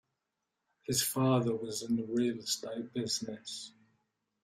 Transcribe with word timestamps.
His 0.81 1.03
father 1.03 1.55
was 1.55 1.83
in 1.83 1.95
the 1.95 2.05
real 2.05 2.39
estate 2.39 2.91
business. 2.91 3.71